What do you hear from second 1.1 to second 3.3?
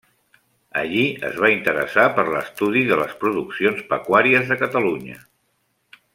es va interessar per l'estudi de les